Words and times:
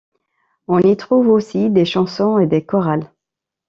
On 0.67 0.79
y 0.79 0.97
trouve 0.97 1.27
aussi 1.29 1.69
des 1.69 1.85
chansons 1.85 2.39
et 2.39 2.47
des 2.47 2.65
chorals. 2.65 3.11